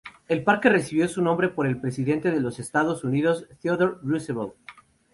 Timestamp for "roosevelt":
4.01-4.53